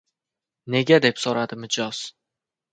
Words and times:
–Nega?– 0.77 0.97
deb 1.05 1.23
soʻradi 1.27 1.61
mijoz. 1.67 2.03